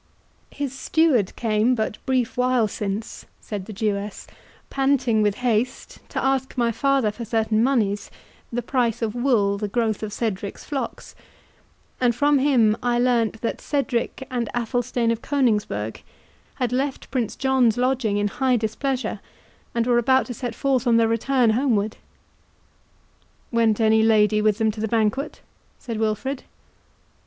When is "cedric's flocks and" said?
10.11-12.15